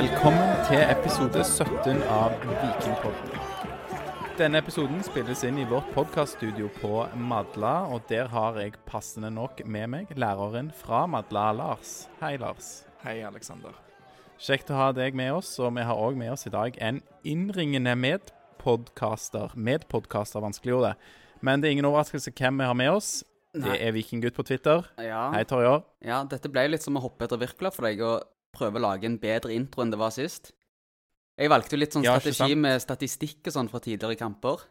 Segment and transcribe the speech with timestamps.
[0.00, 3.34] Velkommen til episode 17 av Vikingpodden.
[4.38, 9.60] Denne episoden spilles inn i vårt podkaststudio på Madla, og der har jeg passende nok
[9.68, 11.92] med meg læreren fra Madla, Lars.
[12.22, 12.70] Hei, Lars.
[13.02, 13.76] Hei, Aleksander.
[14.40, 17.02] Kjekt å ha deg med oss, og vi har òg med oss i dag en
[17.20, 19.52] innringende medpodkaster.
[19.52, 20.96] Medpodkaster, vanskelig ord det.
[21.44, 23.18] Men det er ingen overraskelse hvem vi har med oss.
[23.52, 24.88] Det er Vikinggutt på Twitter.
[24.96, 25.26] Ja.
[25.36, 25.82] Hei, Torjor.
[26.00, 29.06] ja, dette ble litt som å hoppe etter Wirkola for deg og prøve å lage
[29.08, 30.52] en bedre intro enn det var sist.
[31.40, 34.66] Jeg valgte jo litt sånn Ja, strategi med statistikk og sånn fra tidligere kamper.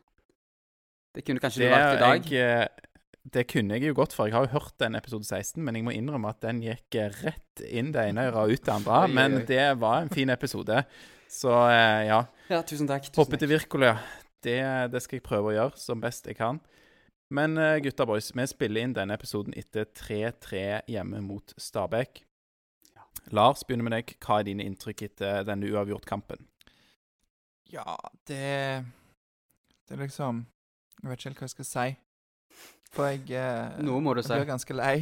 [1.15, 2.29] Det kunne kanskje Det, du valgt i dag?
[2.29, 2.89] jeg, eh,
[3.33, 5.83] det kunne jeg jo godt, for jeg har jo hørt den episode 16, men jeg
[5.87, 8.99] må innrømme at den gikk eh, rett inn det ene øret og ut det andre.
[9.07, 9.45] Oi, Men oi.
[9.49, 10.83] det var en fin episode.
[11.29, 12.21] Så eh, ja.
[12.49, 13.09] Ja, tusen takk.
[13.09, 13.95] Tusen Hoppe til Wirkola,
[14.45, 14.59] det,
[14.93, 16.61] det skal jeg prøve å gjøre som best jeg kan.
[17.29, 22.23] Men gutta boys, vi spiller inn denne episoden etter 3-3 hjemme mot Stabæk.
[23.35, 24.13] Lars, begynner med deg.
[24.25, 26.45] Hva er dine inntrykk etter denne uavgjort-kampen?
[27.71, 27.95] Ja,
[28.27, 28.85] det
[29.87, 30.45] Det er liksom
[31.03, 31.87] Jeg vet ikke helt hva jeg skal si.
[32.91, 34.33] For jeg eh, Noe må du jeg si.
[34.39, 34.95] blir ganske lei.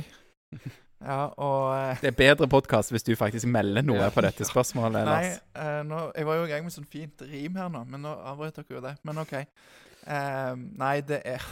[0.97, 4.09] Ja, og eh, Det er bedre podkast hvis du faktisk melder noe Ja.
[4.09, 5.35] på dette spørsmålet, Nei, Lars.
[5.53, 8.15] eh, nå, jeg var jo i gang med sånn fint rim her nå, men nå
[8.31, 8.95] avbrøt dere jo det.
[9.05, 9.33] Men OK.
[9.37, 11.45] Eh, nei, det er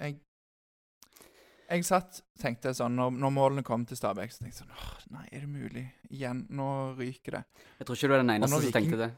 [0.00, 0.16] Jeg
[1.68, 5.06] jeg satt tenkte sånn, når, når målene kom til Stabæk, så tenkte jeg sånn Åh,
[5.14, 5.84] Nei, er det mulig?
[6.10, 6.46] Igjen.
[6.50, 7.42] Nå ryker det.
[7.78, 9.10] Jeg tror ikke du er den eneste som Viking- tenkte det.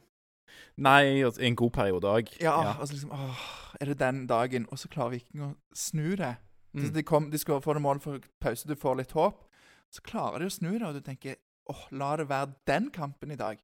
[0.82, 2.32] Nei, i en god periode òg.
[2.42, 3.44] Ja, altså liksom Åh,
[3.80, 4.66] er det den dagen?
[4.72, 6.34] Og så klarer Viking å snu det.
[6.74, 6.84] Mm.
[6.84, 9.44] Så de, kom, de skal få det mål for pause, du får litt håp.
[9.90, 11.38] Så klarer de å snu det, og du tenker
[11.70, 13.58] åh, la det være den kampen i dag.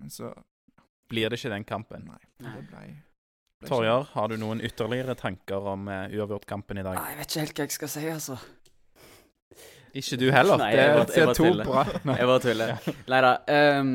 [0.00, 0.32] Men så
[1.12, 2.06] Blir det ikke den kampen?
[2.08, 2.20] Nei.
[2.40, 2.52] Nei.
[2.56, 2.84] Det ble,
[3.62, 6.98] ble Torjar, har du noen ytterligere tanker om uh, uavgjort-kampen i dag?
[6.98, 8.38] Nei, jeg vet ikke helt hva jeg skal si, altså.
[9.92, 10.56] Ikke du heller.
[10.60, 12.14] Nei, jeg det bare- jeg det er to bra Nei.
[12.16, 12.90] Jeg bare tuller.
[13.12, 13.32] Nei da.
[13.80, 13.90] Um,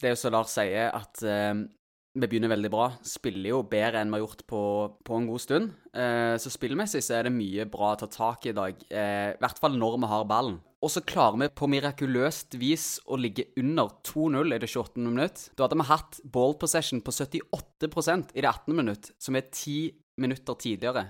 [0.00, 1.66] det er jo som Lars sier, at ehm,
[2.12, 2.90] vi begynner veldig bra.
[3.06, 4.62] Spiller jo bedre enn vi har gjort på,
[5.04, 5.70] på en god stund.
[5.96, 8.84] Eh, så spillmessig så er det mye bra å ta tak i i dag.
[8.90, 10.60] eh, I hvert fall når vi har ballen.
[10.82, 14.98] Og så klarer vi på mirakuløst vis å ligge under 2-0 i det 28.
[15.06, 15.44] minutt.
[15.56, 18.74] Da hadde vi hatt ball possession på 78% i det 18.
[18.76, 21.06] minutt, som er 10 minutter tidligere.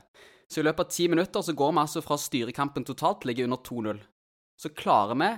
[0.47, 3.23] Så i løpet av 10 minutter så går vi altså fra å styre kampen totalt
[3.23, 4.03] til å ligge under 2-0.
[4.61, 5.31] Så klarer vi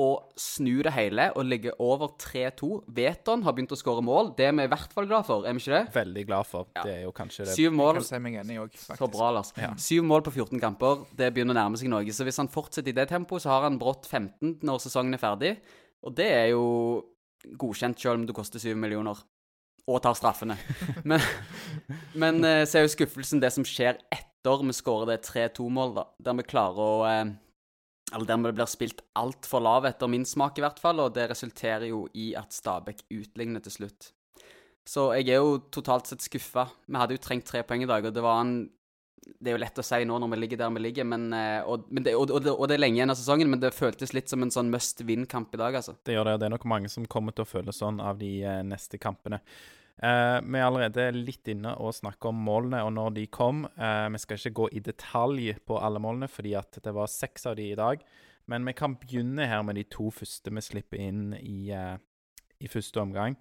[0.00, 0.06] å
[0.38, 2.70] snu det hele og ligge over 3-2.
[2.96, 4.32] Veton har begynt å skåre mål.
[4.38, 5.94] Det er vi i hvert fall glad for, er vi ikke det?
[5.96, 6.70] Veldig glad for.
[6.78, 6.84] Ja.
[6.86, 7.98] Det er jo kanskje det Syv mål.
[7.98, 9.02] Jeg kan si meg enig òg, faktisk.
[9.02, 9.52] Så bra, Lars.
[9.60, 9.72] Ja.
[9.80, 11.04] Syv mål på 14 kamper.
[11.20, 12.16] Det begynner å nærme seg noe.
[12.16, 15.22] Så hvis han fortsetter i det tempoet, så har han brått 15 når sesongen er
[15.22, 15.52] ferdig.
[16.06, 16.64] Og det er jo
[17.60, 19.20] godkjent, selv om det koster 7 millioner.
[19.90, 20.56] Og tar straffene.
[21.08, 21.22] Men,
[22.14, 26.04] men eh, så er jo skuffelsen det som skjer etter vi skårer det 3-2-målet, da.
[26.28, 27.32] Der vi klarer å eh,
[28.14, 31.02] Eller der det blir spilt altfor lav, etter min smak i hvert fall.
[31.04, 34.10] Og det resulterer jo i at Stabæk utligner til slutt.
[34.86, 36.66] Så jeg er jo totalt sett skuffa.
[36.88, 38.54] Vi hadde jo trengt tre poeng i dag, og det var en
[39.20, 41.60] det er jo lett å si nå når vi ligger der vi ligger, men, eh,
[41.68, 43.72] og, men det, og, og, det, og det er lenge igjen av sesongen, men det
[43.76, 45.94] føltes litt som en sånn must win-kamp i dag, altså.
[46.08, 48.18] Det gjør det, og det er nok mange som kommer til å føle sånn av
[48.20, 49.42] de eh, neste kampene.
[50.02, 53.66] Eh, vi er allerede litt inne og snakker om målene og når de kom.
[53.76, 57.44] Eh, vi skal ikke gå i detalj på alle målene, fordi at det var seks
[57.50, 58.00] av de i dag.
[58.48, 61.98] Men vi kan begynne her med de to første vi slipper inn i, eh,
[62.60, 63.36] i første omgang.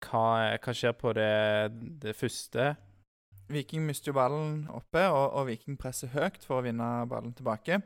[0.00, 1.28] Hva, hva skjer på det,
[2.00, 2.72] det første?
[3.50, 7.82] Viking mister jo ballen oppe, og, og Viking presser høyt for å vinne ballen tilbake.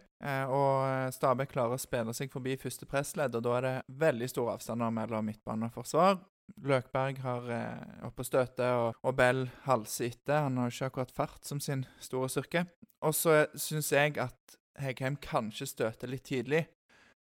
[0.52, 4.54] Og Stabæk klarer å spille seg forbi første pressledd, og da er det veldig store
[4.58, 6.20] avstander mellom midtbane og forsvar.
[6.65, 10.47] Løkberg har eh, oppe støtet, støte, og, og Bell halser etter.
[10.47, 12.66] Han har ikke akkurat fart som sin store styrke.
[13.05, 16.65] Og så syns jeg at Hegheim kanskje støter litt tidlig,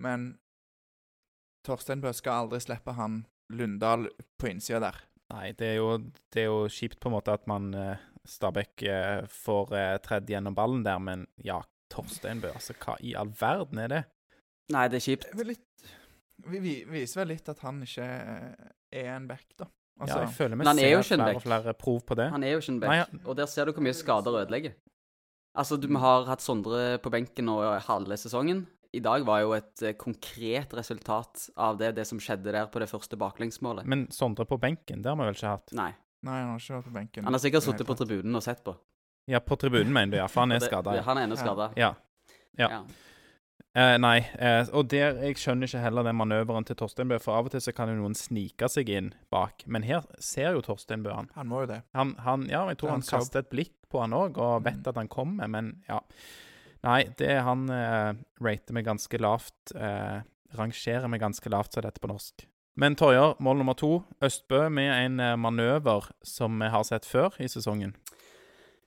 [0.02, 0.36] men
[1.66, 3.24] Torstein Bø skal aldri slippe han
[3.54, 4.08] Lundahl
[4.40, 5.00] på innsida der.
[5.32, 5.98] Nei, det er, jo,
[6.34, 10.30] det er jo kjipt på en måte at man eh, Stabæk eh, får eh, tredd
[10.30, 11.62] gjennom ballen der, men ja,
[11.92, 14.02] Torstein Bø, altså hva i all verden er det?
[14.72, 15.30] Nei, det er kjipt.
[15.32, 15.92] Det er litt
[16.48, 18.72] Vi, vi viser vel litt at han ikke eh,
[19.04, 19.68] er en back, da.
[20.02, 21.36] Altså, ja, jeg føler vi han er ser flere back.
[21.38, 22.30] og flere prov på det.
[22.34, 24.74] Han er jo ikke en Nei, back, og der ser du hvor mye skader ødelegger.
[25.62, 28.64] Altså, du, vi har hatt Sondre på benken nå halve sesongen.
[28.92, 32.82] I dag var jo et eh, konkret resultat av det, det som skjedde der på
[32.82, 33.86] det første baklengsmålet.
[33.88, 35.76] Men Sondre på benken, det har vi vel ikke hatt?
[35.78, 35.92] Nei.
[36.22, 37.26] Nei, han har ikke vært på benken.
[37.26, 38.76] Han har sikkert sittet på tribunen og sett på.
[39.32, 40.28] Ja, på tribunen, mener du, ja.
[40.30, 40.94] For han er skada.
[40.98, 41.06] Ja.
[41.08, 41.38] Han er ennå
[41.78, 41.94] Ja.
[42.58, 42.68] ja.
[42.70, 42.82] Ja.
[43.76, 47.38] Eh, nei, eh, og der, jeg skjønner ikke heller den manøveren til Torstein Bø, for
[47.38, 49.64] av og til så kan jo noen snike seg inn bak.
[49.66, 51.30] Men her ser jo Torstein Bø han.
[51.38, 51.82] Han må jo det.
[51.96, 54.82] Han, han ja, jeg tror han hans kaster et blikk på han òg, og vet
[54.82, 54.88] Mm.
[54.92, 56.00] at han kommer, men ja.
[56.84, 59.76] Nei, det han eh, rater meg ganske lavt.
[59.76, 60.22] Eh,
[60.58, 62.48] rangerer meg ganske lavt, så dette på norsk.
[62.76, 64.04] Men Torjer, mål nummer to.
[64.24, 67.94] Østbø med en eh, manøver som vi har sett før i sesongen.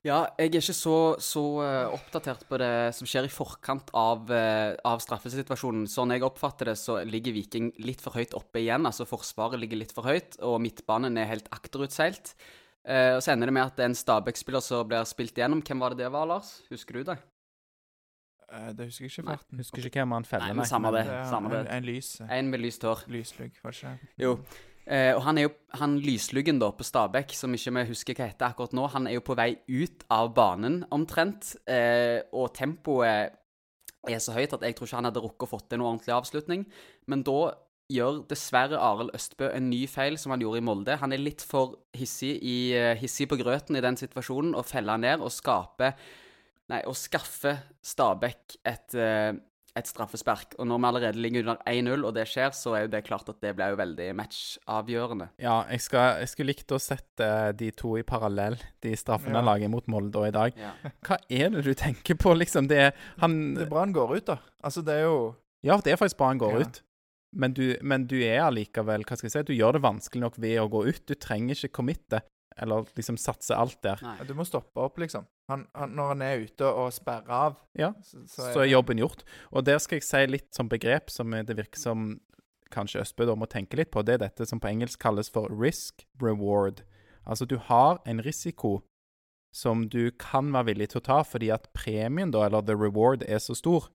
[0.04, 4.28] Ja, jeg er ikke så, så uh, oppdatert på det som skjer i forkant av,
[4.28, 5.86] uh, av straffesituasjonen.
[5.88, 8.84] Sånn jeg oppfatter det, så ligger Viking litt for høyt oppe igjen.
[8.84, 12.34] Altså Forsvaret ligger litt for høyt, og midtbanen er helt akterutseilt.
[12.84, 15.64] Uh, og Så ender det med at det er en Stabæk-spiller som blir spilt igjennom.
[15.64, 16.58] Hvem var det det var, Lars?
[16.68, 17.16] Husker du det?
[18.76, 19.38] Det husker jeg ikke Nei.
[19.58, 21.06] Husker ikke hvem han feller, Nei, men samme det.
[21.30, 21.64] Samme det.
[21.74, 23.06] en lys eh, En med lyst hår.
[23.10, 24.12] lyslugg, var det ikke?
[24.20, 24.36] Jo.
[24.84, 28.28] Eh, og han er jo han lysluggen da på Stabæk, som ikke vi husker hva
[28.28, 31.54] heter akkurat nå, han er jo på vei ut av banen omtrent.
[31.64, 33.32] Eh, og tempoet
[34.04, 36.16] er så høyt at jeg tror ikke han hadde rukket å fått til noen ordentlig
[36.16, 36.66] avslutning.
[37.08, 37.54] Men da
[37.92, 40.98] gjør dessverre Arild Østbø en ny feil som han gjorde i Molde.
[41.00, 45.00] Han er litt for hissig, i, eh, hissig på grøten i den situasjonen og feller
[45.00, 45.96] ned og skaper
[46.64, 48.94] Nei, og skaffer Stabæk et,
[49.76, 50.52] et straffespark.
[50.62, 53.28] Og når vi allerede ligger under 1-0, og det skjer, så er jo det klart
[53.32, 55.28] at det ble jo veldig matchavgjørende.
[55.42, 59.34] Ja, jeg, skal, jeg skulle likt å sette eh, de to i parallell, de straffene
[59.34, 59.40] Ja.
[59.42, 60.54] han lager mot Molde i dag.
[60.60, 60.72] Ja.
[61.06, 62.68] Hva er det du tenker på, liksom?
[62.70, 62.92] Det er
[63.22, 64.38] Han Det er bra han går ut, da.
[64.62, 65.34] Altså, det er jo
[65.64, 66.66] Ja, det er faktisk bra han går Ja.
[66.68, 66.82] ut.
[67.34, 69.42] Men du, men du er allikevel Hva skal jeg si?
[69.48, 71.00] Du gjør det vanskelig nok ved å gå ut.
[71.06, 72.20] Du trenger ikke committe,
[72.60, 74.00] eller liksom satse alt der.
[74.04, 74.26] Nei.
[74.28, 75.26] Du må stoppe opp, liksom.
[75.50, 79.24] Han, han, når han er ute og sperrer av, Ja, så, Så er jobben gjort.
[79.50, 82.14] Og der skal jeg si litt som begrep som det virker som
[82.74, 84.02] kanskje Østbø da må tenke litt på.
[84.02, 86.82] Det er dette som på engelsk kalles for risk reward.
[87.24, 88.80] Altså du har en risiko
[89.54, 93.22] som du kan være villig til å ta fordi at premien, da, eller the reward,
[93.22, 93.90] er så stor.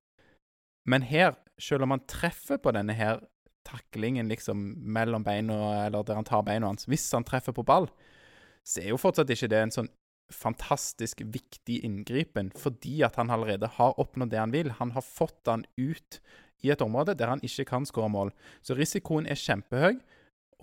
[0.87, 3.19] Men her, selv om han treffer på denne her
[3.67, 7.89] taklingen liksom mellom beina, eller der han tar beina hans, hvis han treffer på ball,
[8.69, 9.89] så er jo fortsatt ikke det en sånn
[10.29, 14.69] fantastisk viktig inngripen, fordi at han allerede har oppnådd det han vil.
[14.77, 16.19] Han har fått han ut
[16.61, 18.33] i et område der han ikke kan skåre mål.
[18.61, 19.97] Så risikoen er kjempehøy,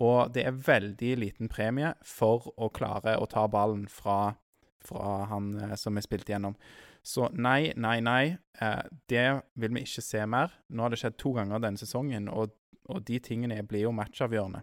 [0.03, 4.35] og det er veldig liten premie for å klare å ta ballen fra,
[4.85, 6.55] fra han eh, som er spilt gjennom.
[7.07, 8.37] Så nei, nei, nei.
[8.61, 9.27] Eh, det
[9.57, 10.53] vil vi ikke se mer.
[10.69, 12.53] Nå har det skjedd to ganger denne sesongen, og,
[12.87, 14.61] og de tingene blir jo matchavgjørende.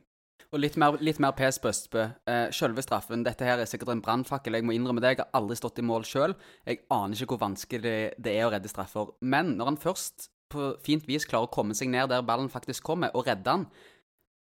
[0.55, 2.05] Og litt mer, litt mer pes på Østbø.
[2.31, 3.25] Eh, Selve straffen.
[3.27, 4.55] Dette her er sikkert en brannfakkel.
[4.55, 5.17] Jeg må innrømme det.
[5.17, 6.37] Jeg har aldri stått i mål sjøl.
[6.67, 9.11] Jeg aner ikke hvor vanskelig det er å redde straffer.
[9.21, 12.87] Men når han først på fint vis klarer å komme seg ned der ballen faktisk
[12.87, 13.67] kommer, og redde han,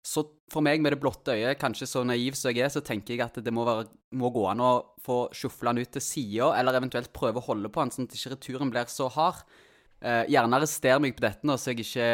[0.04, 3.14] så for meg med det blotte øyet, kanskje så naiv som jeg er, så tenker
[3.14, 3.86] jeg at det må, være,
[4.18, 4.72] må gå an å
[5.06, 8.18] få sjufle han ut til sida, eller eventuelt prøve å holde på han, sånn at
[8.18, 9.46] ikke returen blir så hard.
[10.02, 12.06] Eh, gjerne arrester meg på dette nå, så jeg ikke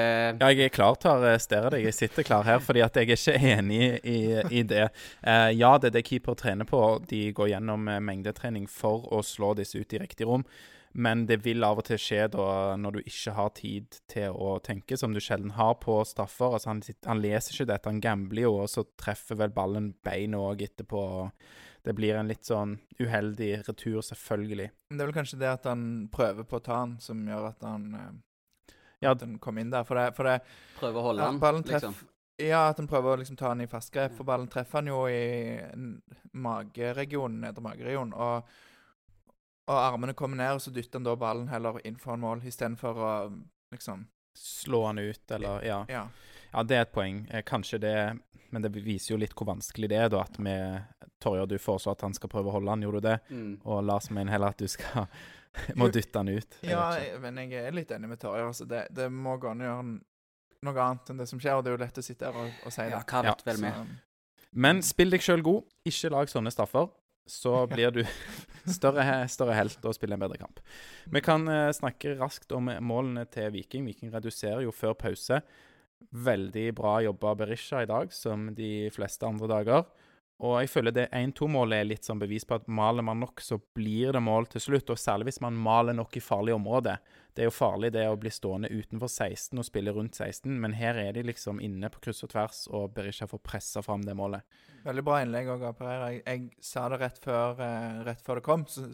[0.42, 1.86] Ja, jeg er klar til å arrestere deg.
[1.88, 4.18] Jeg sitter klar her fordi at jeg er ikke enig i,
[4.60, 4.90] i det.
[5.24, 6.82] Uh, ja, det er det keeper trener på.
[7.08, 10.44] De går gjennom eh, mengdetrening for å slå disse ut i riktig rom.
[10.98, 12.50] Men det vil av og til skje da
[12.80, 16.58] når du ikke har tid til å tenke, som du sjelden har på straffer.
[16.58, 20.42] Altså han, han leser ikke dette, han gambler jo, og så treffer vel ballen beinet
[20.42, 21.06] òg etterpå.
[21.88, 24.66] Det blir en litt sånn uheldig retur, selvfølgelig.
[24.92, 27.46] Men det er vel kanskje det at han prøver på å ta han, som gjør
[27.54, 28.74] at han, eh,
[29.06, 29.12] Ja.
[29.14, 29.86] at han kom inn der.
[29.88, 30.42] For det, for det
[30.80, 31.96] Prøver å holde ja, han, ballen liksom.
[32.38, 34.14] Ja, at han prøver å liksom ta han i fast grep.
[34.18, 35.62] For ballen treffer han jo i
[36.38, 38.14] mageregionen, nedre mageregion.
[38.14, 38.52] Og,
[39.68, 43.02] og armene kommer ned, og så dytter han da ballen heller inn foran mål, istedenfor
[43.02, 43.12] å
[43.74, 44.06] liksom
[44.38, 45.80] Slå han ut, eller Ja.
[45.90, 46.04] Ja.
[46.54, 47.24] Ja, det er et poeng.
[47.32, 48.20] Eh, kanskje det
[48.52, 50.54] Men det viser jo litt hvor vanskelig det er, da, at vi
[51.24, 53.18] Torjer, du foreslår at han skal prøve å holde han, gjorde du det?
[53.30, 53.52] Mm.
[53.66, 55.08] Og Lars mener heller at du skal
[55.80, 56.60] må dytte han ut.
[56.62, 58.46] Jeg Ja, men jeg er litt enig med Torje.
[58.46, 59.88] Altså det, det må gå an å gjøre
[60.68, 62.62] noe annet enn det som skjer, og det er jo lett å sitte her og,
[62.66, 63.06] og si Ja, det.
[63.10, 63.74] hva vet Ja, vel med.
[63.74, 65.68] Så, Men spill deg sjøl god.
[65.90, 66.90] Ikke lag sånne straffer.
[67.28, 68.04] Så blir du
[68.72, 70.62] større, større helt og spiller en bedre kamp.
[71.12, 73.88] Vi kan uh, snakke raskt om målene til Viking.
[73.90, 75.42] Viking reduserer jo før pause.
[76.14, 79.88] Veldig bra jobba Berisha i dag, som de fleste andre dager.
[80.46, 83.58] Og jeg føler det 1-2-målet er litt sånn bevis på at maler man nok, så
[83.74, 84.92] blir det mål til slutt.
[84.94, 87.02] Og særlig hvis man maler nok i farlige områder.
[87.34, 90.76] Det er jo farlig det å bli stående utenfor 16 og spille rundt 16, men
[90.78, 94.16] her er de liksom inne på kryss og tvers, og Berisha får pressa fram det
[94.18, 94.46] målet.
[94.86, 96.12] Veldig bra innlegg òg av Pereira.
[96.14, 98.88] Jeg, jeg sa det rett før, eh, rett før det kom, så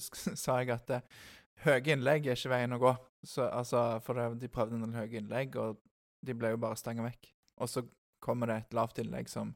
[0.45, 1.23] sa jeg at eh,
[1.67, 2.95] høye innlegg er ikke veien å gå.
[3.23, 5.79] Så, altså, for det, de prøvde en del høye innlegg, og
[6.23, 7.31] de ble jo bare stanga vekk.
[7.63, 7.83] Og så
[8.23, 9.55] kommer det et lavt innlegg som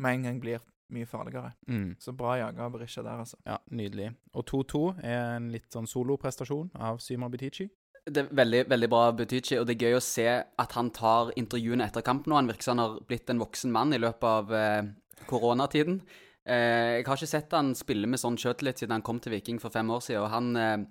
[0.00, 1.52] med en gang blir mye farligere.
[1.68, 1.94] Mm.
[2.00, 3.38] Så bra jaga av Berisha der, altså.
[3.46, 4.10] Ja, nydelig.
[4.34, 7.68] Og 2-2 er en litt sånn soloprestasjon av Symer Butichi.
[8.04, 11.32] Det er veldig, veldig bra Butichi, og det er gøy å se at han tar
[11.40, 12.36] intervjuene etter kampen nå.
[12.36, 14.90] Han virker som han har blitt en voksen mann i løpet av eh,
[15.30, 16.02] koronatiden.
[16.44, 19.62] Eh, jeg har ikke sett han spille med sånn sjøltillit siden han kom til Viking
[19.62, 20.84] for fem år siden, og han eh,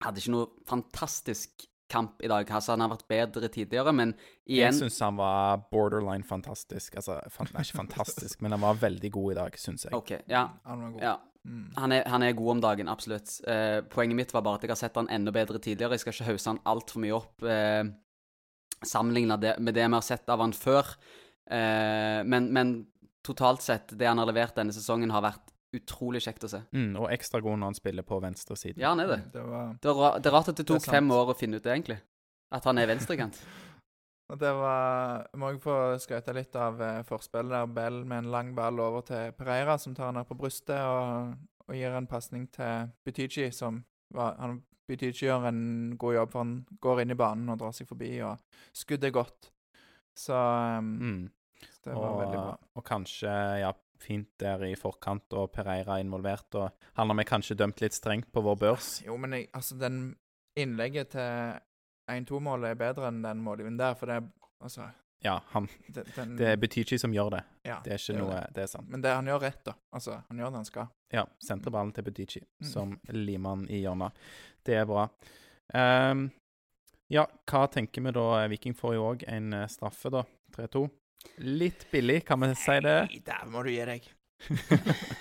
[0.00, 2.48] hadde ikke noe fantastisk kamp i dag.
[2.48, 4.14] Altså, han har vært bedre tidligere, men
[4.46, 6.96] igjen Jeg syns han var borderline fantastisk.
[7.00, 9.94] Altså, fan, nei, ikke fantastisk, men han var veldig god i dag, syns jeg.
[9.98, 10.46] Okay, Ja.
[10.68, 11.02] Han var god.
[11.08, 11.16] ja.
[11.40, 11.70] Mm.
[11.80, 13.30] Han er, han er god om dagen, absolutt.
[13.48, 15.96] Eh, poenget mitt var bare at jeg har sett han enda bedre tidligere.
[15.96, 17.84] Jeg skal ikke hause han altfor mye opp eh,
[18.84, 20.90] sammenligna med det vi har sett av han før.
[21.50, 22.74] Eh, men, men
[23.24, 26.60] totalt sett, det han har levert denne sesongen, har vært utrolig kjekt å se.
[26.74, 28.80] Mm, og ekstra god når han spiller på venstresiden.
[28.82, 29.18] Ja, han er det.
[29.32, 31.56] Det var Det var, det er rart at det tok det fem år å finne
[31.60, 31.98] ut det, egentlig.
[32.52, 33.38] At han er venstrekant.
[34.30, 37.66] Det var Må jeg få skryte litt av eh, forspillet der.
[37.74, 41.32] Bell med en lang ball over til Pereira, som tar han ned på brystet og,
[41.66, 43.80] og gir en pasning til Butichi, som
[44.14, 47.74] var han, Butichi gjør en god jobb, for han går inn i banen og drar
[47.74, 48.38] seg forbi, og
[48.74, 49.50] skuddet er godt.
[50.14, 50.34] Så
[50.78, 51.20] um, Mm.
[51.84, 52.54] det var Og, veldig bra.
[52.76, 53.34] og kanskje,
[53.64, 56.54] ja, fint der i forkant, og Pereira er involvert.
[56.58, 58.88] Og han har vi kanskje dømt litt strengt på vår børs.
[59.06, 60.16] Jo, men jeg, altså, den
[60.58, 61.60] innlegget til
[62.10, 64.26] 1-2-målet er bedre enn den målgivningen der, for det er
[64.60, 64.88] altså
[65.22, 67.42] Ja, han, den, den, det betyr ikke som gjør det.
[67.68, 68.88] ja, Det er ikke det noe Det er sant.
[68.88, 69.74] Men det, han gjør rett, da.
[69.92, 70.86] Altså, han gjør det han skal.
[71.12, 72.66] Ja, senterballen til Butichi, Mm.
[72.72, 74.16] som limer han i hjørnet.
[74.64, 75.04] Det er bra.
[75.74, 76.30] Um,
[77.12, 78.24] ja, hva tenker vi da?
[78.48, 80.24] Viking får jo òg en eh, straffe, da.
[80.56, 80.86] 3-2.
[81.38, 82.96] Litt billig, kan vi si det?
[83.08, 84.08] Nei, der må du gi deg.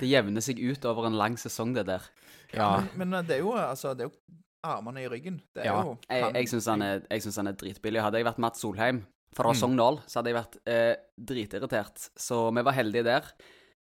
[0.00, 2.04] Det jevner seg ut over en lang sesong, det der.
[2.52, 2.70] Ja.
[2.96, 5.38] Men, men det er jo altså Det er jo armene i ryggen.
[5.54, 5.76] Det er Ja.
[5.84, 8.02] jo Jeg, han- jeg syns han, han er dritbillig.
[8.02, 9.04] Hadde jeg vært Mats Solheim
[9.36, 9.54] fra Mm.
[9.60, 12.08] Sogndal, så hadde jeg vært eh, dritirritert.
[12.16, 13.22] Så vi var heldige der.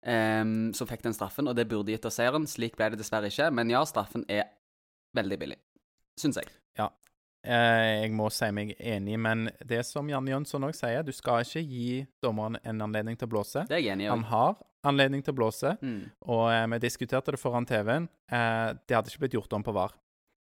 [0.06, 2.46] Um, som fikk den straffen, og det burde gitt oss seieren.
[2.46, 3.50] Slik ble det dessverre ikke.
[3.52, 4.44] Men ja, straffen er
[5.16, 5.56] veldig billig.
[6.16, 6.46] Syns jeg.
[7.44, 11.44] Eh, jeg må si meg enig, men det som Janne Jønsson òg sier, du skal
[11.44, 13.62] ikke gi dommeren en anledning til å blåse.
[13.68, 16.10] Det er jeg enig i Han har anledning til å blåse, Mm.
[16.26, 18.08] og eh, vi diskuterte det foran TV-en.
[18.30, 19.92] Eh, det hadde ikke blitt gjort om på VAR.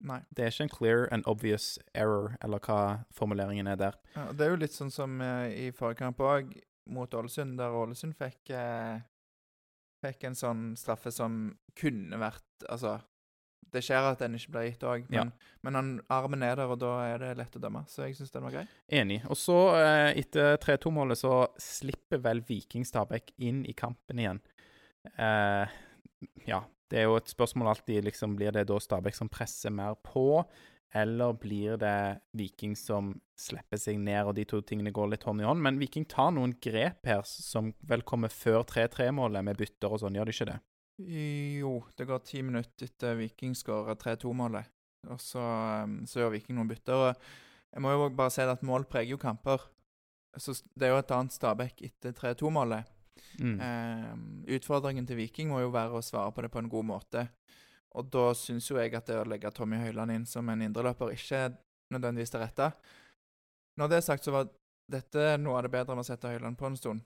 [0.03, 0.21] Nei.
[0.35, 3.95] Det er ikke en clear and obvious error, eller hva formuleringen er der.
[4.17, 6.55] Ja, det er jo litt sånn som eh, i forrige kamp òg,
[6.91, 9.01] mot Ålesund, der Ålesund fikk eh,
[10.01, 12.95] Fikk en sånn straffe som kunne vært Altså,
[13.73, 15.53] det skjer at den ikke blir gitt òg, men, Ja.
[15.63, 17.85] men han, armen er der, og da er det lett å dømme.
[17.89, 18.67] Så jeg syns den var grei.
[18.91, 19.21] Enig.
[19.31, 24.41] Og så, eh, etter 3-2-målet, så slipper vel Viking Stabæk inn i kampen igjen.
[25.19, 25.69] Eh,
[26.47, 29.95] ja, det er jo et spørsmål alltid, liksom, blir det da Stabæk som presser mer
[30.05, 30.45] på,
[30.93, 35.41] eller blir det Viking som slipper seg ned, og de to tingene går litt hånd
[35.41, 35.63] i hånd?
[35.63, 40.19] Men Viking tar noen grep her som vel kommer før 3-3-målet, med bytter og sånn,
[40.19, 40.59] gjør de ikke det?
[41.01, 44.69] Jo, det går ti minutter etter Viking skårer 3-2-målet.
[45.09, 45.41] Og så,
[45.85, 47.07] um, så gjør Viking noen bytter.
[47.09, 49.65] Og jeg må jo bare si at mål preger jo kamper.
[50.37, 52.91] Så det er jo et annet Stabæk etter 3-2-målet.
[53.41, 53.57] Mm.
[53.63, 57.27] Eh, utfordringen til Viking må jo være å svare på det på en god måte.
[57.99, 61.15] Og da syns jo jeg at det å legge Tommy Høiland inn som en indreløper
[61.15, 61.57] ikke er
[61.91, 62.71] nødvendigvis det rette.
[63.81, 64.51] Når det er sagt, så var
[64.91, 67.03] dette noe av det bedre enn å sette Høiland på en stund.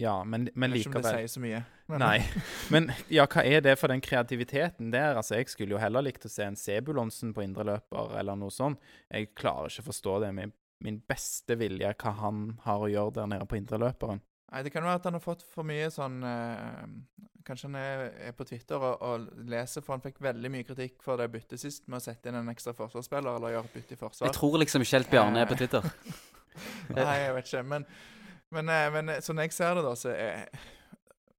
[0.00, 1.60] Ja, men, men Jeg vet ikke om det sier så mye.
[2.00, 2.16] Nei.
[2.72, 5.18] Men ja, hva er det for den kreativiteten der?
[5.20, 8.80] Altså, Jeg skulle jo heller likt å se en Sebulonsen på indreløper eller noe sånt.
[9.12, 13.20] Jeg klarer ikke å forstå det med min beste vilje, hva han har å gjøre
[13.20, 14.22] der nede på indreløperen.
[14.52, 16.80] Nei, det kan være at han har fått for mye sånn øh,
[17.42, 21.00] Kanskje han er, er på Twitter og, og leser, for han fikk veldig mye kritikk
[21.02, 23.96] for det byttet sist med å sette inn en ekstra forsvarsspiller eller gjøre et bytte
[23.96, 24.28] i forsvar.
[24.28, 25.88] Jeg tror liksom ikke helt Bjarne er på Twitter.
[27.00, 27.64] Nei, jeg vet ikke.
[27.72, 27.88] Men,
[28.52, 30.48] men, eh, men sånn jeg ser det, da, så er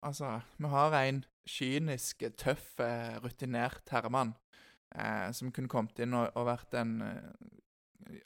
[0.04, 4.34] Altså, vi har en kynisk, tøff, eh, rutinert herremann
[4.96, 6.98] eh, som kunne kommet inn og, og vært en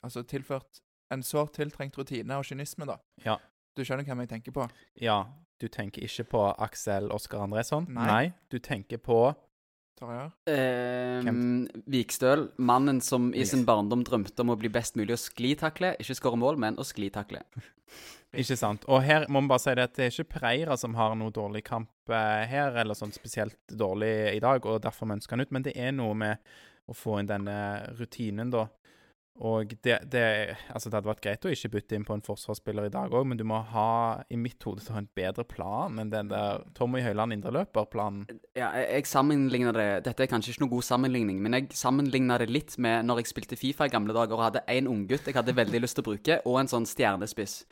[0.02, 0.82] Altså tilført
[1.14, 2.98] en sårt tiltrengt rutine og kynisme, da.
[3.24, 3.38] Ja.
[3.78, 4.66] Du skjønner hvem jeg tenker på?
[5.00, 5.20] Ja,
[5.62, 7.86] du tenker ikke på Aksel Oskar Andresson?
[7.94, 8.32] Nei.
[8.50, 9.20] Du tenker på
[9.98, 10.28] Tarjei?
[10.52, 11.30] Eh,
[11.90, 15.96] Vikstøl, mannen som i sin barndom drømte om å bli best mulig å sklitakle.
[15.98, 17.42] Ikke skåre mål, men å sklitakle.
[18.38, 18.84] Ikke sant.
[18.92, 21.32] Og her må vi bare si det at det er ikke Pereira som har noe
[21.32, 25.46] dårlig kamp eh, her, eller sånn spesielt dårlig i dag, og derfor vi ønsker han
[25.46, 26.50] ut, men det er noe med
[26.88, 27.56] å få inn denne
[27.96, 28.66] rutinen, da.
[29.44, 30.22] Og det, det
[30.72, 33.26] Altså, det hadde vært greit å ikke bytte inn på en forsvarsspiller i dag òg,
[33.30, 33.90] men du må ha,
[34.30, 38.26] i mitt hode, en bedre plan enn den der Tommy Høiland indreløper-planen.
[38.58, 42.42] Ja, jeg, jeg sammenligner det Dette er kanskje ikke noe god sammenligning, men jeg sammenligner
[42.42, 45.36] det litt med når jeg spilte Fifa i gamle dager og hadde én unggutt jeg
[45.36, 47.62] hadde veldig lyst til å bruke, og en sånn stjernespiss.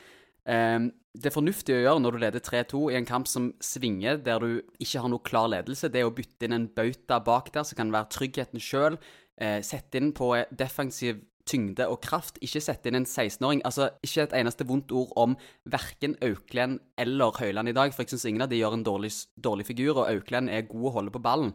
[0.46, 4.42] Um, det fornuftige å gjøre når du leder 3-2 i en kamp som svinger, der
[4.42, 7.66] du ikke har noe klar ledelse, det er å bytte inn en bauta bak der,
[7.66, 8.98] som kan være tryggheten sjøl.
[9.36, 12.40] Eh, sette inn på defensiv tyngde og kraft.
[12.44, 13.62] Ikke sette inn en 16-åring.
[13.68, 15.38] Altså, ikke et eneste vondt ord om
[15.70, 19.12] verken Auklend eller Høyland i dag, for jeg syns ingen av de gjør en dårlig,
[19.38, 21.54] dårlig figur, og Auklend er god å holde på ballen.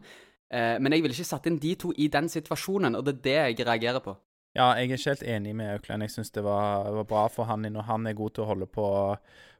[0.52, 3.24] Eh, men jeg ville ikke satt inn de to i den situasjonen, og det er
[3.24, 4.16] det jeg reagerer på.
[4.52, 6.04] Ja, jeg er ikke helt enig med Auklend.
[6.04, 8.68] Jeg syns det var, var bra for han og han er god til å holde
[8.68, 8.86] på,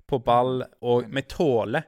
[0.09, 0.67] på ball.
[0.85, 1.87] Og vi tåler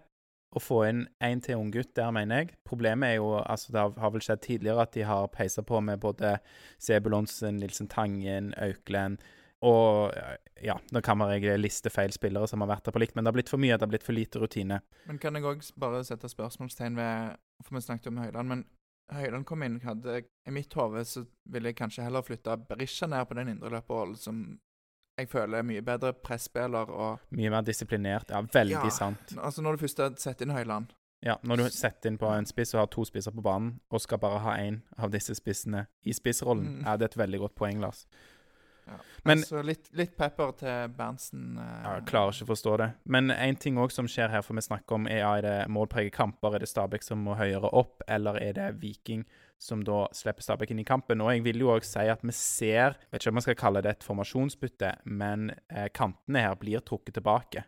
[0.54, 2.56] å få inn én til ung gutt der, mener jeg.
[2.66, 6.02] Problemet er jo altså Det har vel skjedd tidligere at de har peisa på med
[6.02, 6.36] både
[6.82, 9.22] Sebulonsen, Nilsen Tangen, Auklend
[9.64, 10.12] og
[10.60, 13.24] ja, nå kan man jeg liste feil spillere som har vært der på likt, men
[13.24, 13.76] det har blitt for mye.
[13.76, 14.80] Det har blitt for lite rutine.
[15.08, 18.64] Men kan jeg òg bare sette spørsmålstegn ved For vi snakket om Høyland, men
[19.14, 23.24] Høyland kom inn, hadde I mitt hode så ville jeg kanskje heller flytta Berisha ned
[23.28, 24.40] på den indre løperrollen som
[25.18, 28.30] jeg føler er mye bedre presspiller og Mye mer disiplinert.
[28.30, 28.88] Ja, veldig Ja.
[28.90, 29.34] sant.
[29.38, 30.86] Altså, når du først har sett inn Høyland
[31.22, 34.00] Ja, Når du setter inn på en spiss og har to spisser på banen, og
[34.00, 36.86] skal bare ha én av disse spissene i spissrollen, Mm.
[36.86, 38.06] er det et veldig godt poeng, Lars.
[38.86, 38.92] ja.
[39.24, 41.56] Men- Altså litt, litt pepper til Berntsen.
[41.56, 42.92] eh, Ja, Jeg klarer ikke å forstå det.
[43.06, 46.10] Men en ting òg som skjer her, for vi snakker om er, er det målprege
[46.12, 49.24] kamper, er det Stabæk som må høyere opp, eller er det Viking
[49.60, 51.20] som da slipper Stabæk inn i kampen?
[51.24, 53.82] Og jeg vil jo òg si at vi ser, vet ikke om man skal kalle
[53.84, 57.64] det et formasjonsbytte, men eh, kantene her blir trukket tilbake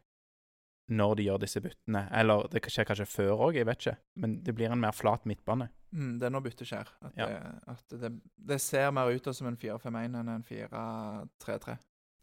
[0.86, 2.04] når de gjør disse byttene.
[2.14, 3.96] Eller det skjer kanskje før òg, jeg vet ikke.
[4.22, 5.66] Men det blir en mer flat midtbane.
[5.90, 6.92] Mm, det er når byttet skjer.
[7.02, 7.26] At, Ja.
[7.26, 7.40] det,
[7.72, 8.10] at det,
[8.52, 11.74] det ser mer ut som en 4-5-1 enn en 4-3-3.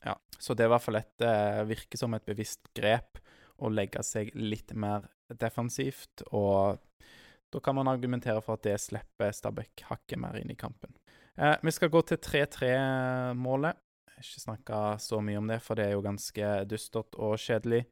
[0.05, 3.19] Ja, Så det er i hvert fall et eh, virker som et bevisst grep
[3.63, 6.23] å legge seg litt mer defensivt.
[6.31, 6.79] Og
[7.53, 10.95] da kan man argumentere for at det slipper Stabæk hakket mer inn i kampen.
[11.37, 13.77] Eh, vi skal gå til 3-3-målet.
[14.17, 17.83] Ikke snakka så mye om det, for det er jo ganske dystert og kjedelig.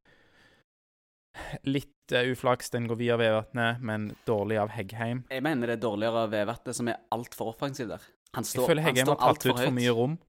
[1.65, 5.23] Litt uh, uflaks, den går via Vevatnet, men dårlig av Heggheim.
[5.31, 8.05] Jeg mener det er dårligere av Vevatnet, som er altfor offensiv der.
[8.35, 10.19] Han Jeg føler han Heggheim har tatt ut for mye rom.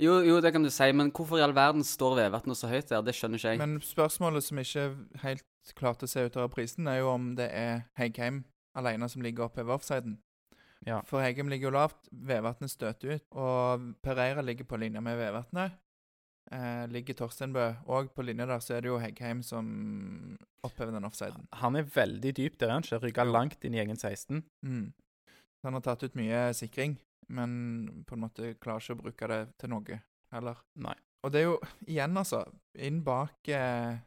[0.00, 2.88] Jo, jo, det kan du si, men hvorfor i all verden står Vevatnet så høyt
[2.88, 3.02] der?
[3.04, 3.60] Det skjønner ikke jeg.
[3.60, 4.86] Men spørsmålet som ikke
[5.24, 8.44] helt klarte å se ut av reprisen, er jo om det er Heggheim
[8.78, 10.18] alene som ligger oppe ved offsiden.
[10.86, 11.02] Ja.
[11.04, 15.74] For Heggem ligger jo lavt, Vevatnet støter ut, og Pereira ligger på linje med Vevatnet.
[16.50, 21.04] Eh, ligger Torsteinbø òg på linje der, så er det jo Heggheim som opphever den
[21.06, 21.44] offsiden.
[21.60, 23.02] Han er veldig dyp der, er han ikke?
[23.04, 24.42] Rygga langt inn i egen 16.
[24.66, 24.88] Mm.
[25.60, 26.96] Så Han har tatt ut mye sikring,
[27.28, 30.00] men på en måte klarer ikke å bruke det til noe
[30.32, 30.62] heller.
[30.80, 30.96] Nei.
[31.22, 32.40] Og det er jo igjen, altså,
[32.80, 33.98] inn bak eh,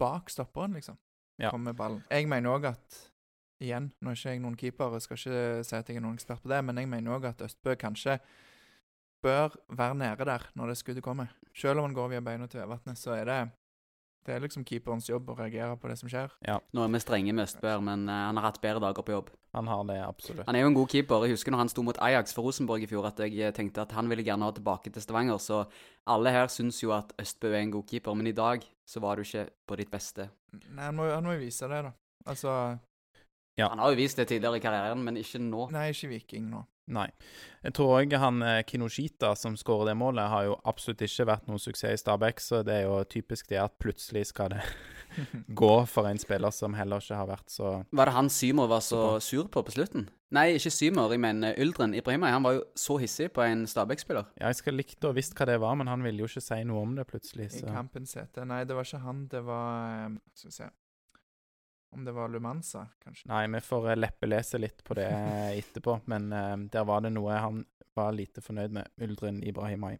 [0.00, 0.98] bak stopperen, liksom,
[1.38, 1.50] Ja.
[1.50, 2.02] kommer ballen.
[2.10, 3.12] Jeg mener òg at
[3.62, 6.18] Igjen, nå er ikke jeg noen keeper, og skal ikke si at jeg er noen
[6.18, 8.18] ekspert på det, men jeg mener òg at Østbø kanskje
[9.24, 11.32] bør være nede der når det skuddet kommer.
[11.56, 13.38] Selv om han går via beina til Vevatnet, så er det
[14.26, 16.32] det er liksom keeperens jobb å reagere på det som skjer.
[16.44, 16.56] Ja.
[16.74, 19.28] Nå er vi strenge med Østbø, men eh, han har hatt bedre dager på jobb.
[19.54, 20.48] Han har det absolutt.
[20.48, 21.26] Han er jo en god keeper.
[21.28, 23.84] Jeg husker når han sto mot Ajax for Rosenborg i fjor, at jeg eh, tenkte
[23.84, 25.38] at han ville gjerne ha tilbake til Stavanger.
[25.42, 25.62] Så
[26.10, 29.14] alle her syns jo at Østbø er en god keeper, men i dag så var
[29.14, 30.26] du ikke på ditt beste.
[30.74, 31.94] Nei, han må jo vise det, da.
[32.26, 32.50] Altså
[33.56, 33.70] Ja.
[33.72, 35.68] Han har jo vist det tidligere i karrieren, men ikke nå.
[35.72, 36.66] Nei, ikke Viking nå.
[36.92, 37.08] Nei.
[37.64, 41.48] Jeg tror òg han eh, Kinoshita som skårer det målet, har jo absolutt ikke vært
[41.48, 44.60] noen suksess i Stabæk, så det er jo typisk det at plutselig skal det
[45.62, 48.84] gå for en spiller som heller ikke har vært så Var det han Symer var
[48.84, 50.06] så Så sur på på slutten?
[50.36, 52.32] Nei, ikke Symer, jeg mener Uldren Ibrahimay.
[52.34, 54.26] Han var jo så hissig på en Stabæk-spiller.
[54.36, 56.58] Ja, jeg skulle likt å visst hva det var, men han ville jo ikke si
[56.66, 58.46] noe om det plutselig, I kampen kampens sete.
[58.46, 60.74] Nei, det var ikke han, det var eh, Skal vi se
[61.94, 63.28] Om det var Lumanza, kanskje.
[63.30, 65.08] Nei, vi får eh, leppelese litt på det
[65.56, 67.64] etterpå, men uh, der var det noe han
[67.96, 69.94] var lite fornøyd med, Uldren Ibrahimai.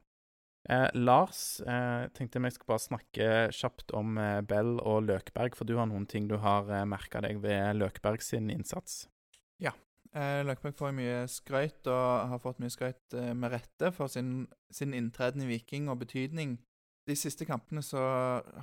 [0.68, 5.64] Eh, Lars, eh, tenkte vi skal bare snakke kjapt om eh, Bell og Løkberg, for
[5.64, 9.04] du har noen ting du har eh, merka deg ved Løkberg sin innsats.
[10.16, 14.46] Eh, Løkberg får mye skrøyt, og har fått mye skrøyt eh, med rette for sin,
[14.72, 16.56] sin inntreden i Viking og betydning.
[17.06, 18.00] De siste kampene så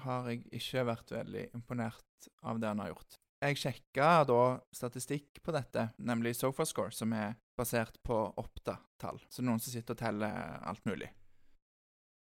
[0.03, 3.19] har jeg ikke vært veldig imponert av det han har gjort.
[3.43, 4.41] Jeg sjekka da
[4.75, 9.19] statistikk på dette, nemlig Sofascore, som er basert på Oppda-tall.
[9.31, 11.09] Så noen som sitter og teller alt mulig.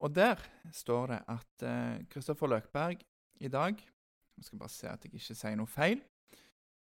[0.02, 0.40] Og der
[0.74, 1.66] står det at
[2.12, 3.04] Kristoffer Løkberg
[3.42, 6.00] i dag Jeg skal bare se at jeg ikke sier noe feil.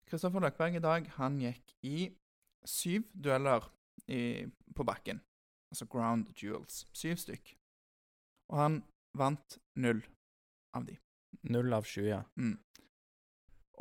[0.08, 2.08] Kristoffer Løkberg i dag han gikk i
[2.64, 3.66] syv dueller
[4.08, 4.46] i,
[4.76, 5.20] på bakken.
[5.74, 6.86] Altså ground duels.
[6.96, 7.56] Syv stykk.
[8.54, 8.80] Og han
[9.18, 10.02] vant null
[10.78, 10.98] av de.
[11.50, 12.22] Null av sju, ja.
[12.38, 12.58] Mm.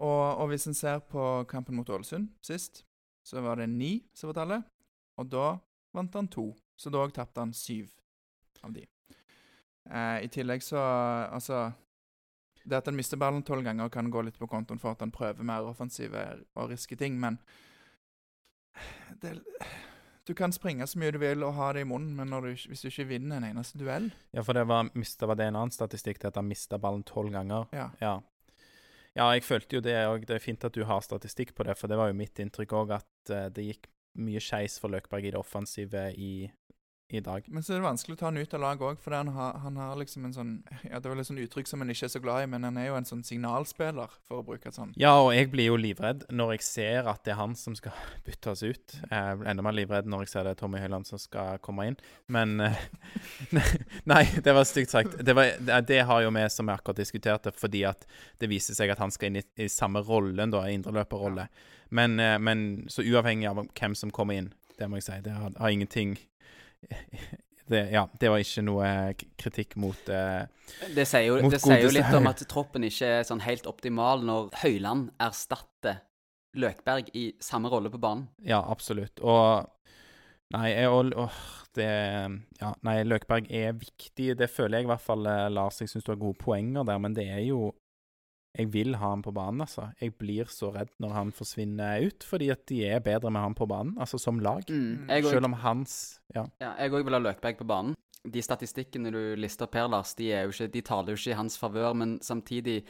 [0.02, 2.82] Og, og hvis en ser på kampen mot Ålesund sist,
[3.22, 4.70] så var det ni som var tallet.
[5.20, 5.46] Og da
[5.94, 6.50] vant han to.
[6.76, 7.92] Så da tapte han syv
[8.62, 8.86] av de.
[9.90, 11.72] Eh, I tillegg så Altså
[12.64, 15.10] Det at han mister ballen tolv ganger, kan gå litt på kontoen for at han
[15.10, 16.20] prøver mer offensive
[16.54, 17.40] og riske ting, men
[19.18, 19.32] det,
[20.26, 22.84] Du kan springe så mye du vil og ha det i munnen, men du, hvis
[22.84, 25.74] du ikke vinner en eneste duell Ja, for det var, mistet, var det en annen
[25.74, 27.66] statistikk til at han mista ballen tolv ganger?
[27.74, 27.88] Ja.
[28.02, 28.20] Ja.
[29.12, 30.22] Ja, jeg følte jo det òg.
[30.28, 32.70] Det er fint at du har statistikk på det, for det var jo mitt inntrykk
[32.78, 33.90] òg at eh, det gikk
[34.22, 36.46] mye skeis for Løkberg i det offensive i,
[37.18, 37.46] i dag.
[37.52, 39.58] Men så er det vanskelig å ta han ut av laget òg, for han har,
[39.64, 40.52] han har liksom en sånn
[40.86, 42.66] Ja, det er vel et sånn uttrykk som han ikke er så glad i, men
[42.66, 44.96] han er jo en sånn signalspiller, for å bruke et sånt.
[45.00, 47.96] Ja, og jeg blir jo livredd når jeg ser at det er han som skal
[48.26, 48.96] byttes ut.
[49.02, 51.90] Jeg blir enda mer livredd når jeg ser det er Tommy Høiland som skal komme
[51.90, 51.98] inn.
[52.32, 52.56] Men
[54.12, 55.18] Nei, det var stygt sagt.
[55.20, 58.06] Det, var, det, det har jo vi som vi akkurat diskuterte, fordi at
[58.40, 61.48] det viser seg at han skal inn i, i samme rollen, da, indreløperrolle.
[61.92, 65.34] Men, eh, men så uavhengig av hvem som kommer inn, det må jeg si, det
[65.36, 66.16] har, har ingenting
[67.72, 68.88] det, ja, det var ikke noe
[69.40, 70.44] kritikk mot eh,
[70.94, 74.24] Det sier jo, det sier jo litt om at troppen ikke er sånn helt optimal
[74.26, 76.02] når Høyland erstatter
[76.58, 78.26] Løkberg i samme rolle på banen.
[78.44, 79.22] Ja, absolutt.
[79.24, 79.70] Og
[80.52, 81.36] Nei, jeg, og, åh,
[81.76, 81.88] det
[82.60, 84.34] Ja, nei, Løkberg er viktig.
[84.36, 85.80] Det føler jeg i hvert fall, eh, Lars.
[85.80, 87.70] Jeg syns du har gode poenger der, men det er jo
[88.52, 89.86] Jeg vil ha han på banen, altså.
[90.00, 93.54] Jeg blir så redd når han forsvinner ut, fordi at de er bedre med han
[93.56, 94.66] på banen, altså som lag.
[94.68, 95.08] Mm.
[95.08, 96.44] Jeg Selv om hans Ja.
[96.60, 97.96] ja, jeg òg vil ha Løkberg på banen.
[98.22, 101.32] De statistikkene du lister opp her, Lars, de, er jo ikke, de taler jo ikke
[101.32, 102.84] i hans favør, men samtidig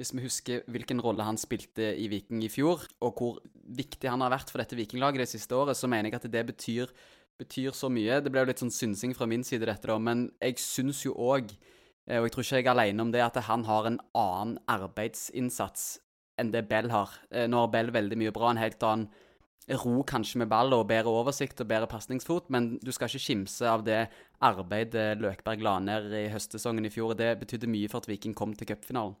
[0.00, 3.40] hvis vi husker hvilken rolle han spilte i Viking i fjor, og hvor
[3.76, 6.44] viktig han har vært for dette Vikinglaget det siste året, så mener jeg at det
[6.48, 6.94] betyr,
[7.36, 8.22] betyr så mye.
[8.24, 11.12] Det ble jo litt sånn synsing fra min side, dette, da, men jeg syns jo
[11.12, 11.52] òg,
[12.18, 16.00] og jeg tror ikke jeg er alene om det, at han har en annen arbeidsinnsats
[16.40, 17.12] enn det Bell har.
[17.30, 19.10] Eh, Nå har Bell veldig mye bra, en helt annen
[19.78, 23.68] ro kanskje med ball og bedre oversikt og bedre pasningsfot, men du skal ikke skimse
[23.68, 24.00] av det
[24.42, 27.14] arbeidet Løkberg la ned i høstsesongen i fjor.
[27.14, 29.14] Det betydde mye for at Viking kom til cupfinalen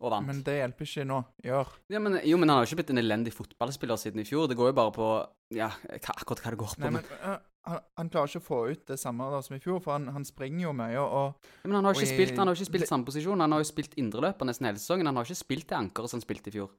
[0.00, 0.28] og vant.
[0.28, 1.70] Men det hjelper ikke nå, i år.
[1.92, 4.48] ja, men, jo, men han har jo ikke blitt en elendig fotballspiller siden i fjor.
[4.50, 5.10] Det går jo bare på
[5.56, 5.70] ja,
[6.16, 6.82] akkurat hva det går på.
[6.84, 9.56] Nei, men, men øh, han, han klarer ikke å få ut det samme da, som
[9.56, 12.12] i fjor, for han, han springer jo mye, og, Ja, men han har jo ikke
[12.12, 13.40] i- spilt, han har ikke spilt det- samme posisjon.
[13.40, 15.06] Han har jo spilt indreløper nesten hele sesongen.
[15.06, 16.70] Han har ikke spilt det ankeret som han spilte i fjor.